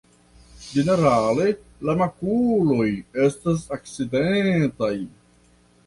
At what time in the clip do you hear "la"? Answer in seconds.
1.89-1.95